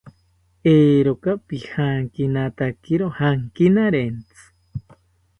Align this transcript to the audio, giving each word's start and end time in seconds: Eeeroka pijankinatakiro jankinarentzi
Eeeroka 0.71 1.33
pijankinatakiro 1.49 3.09
jankinarentzi 3.17 4.43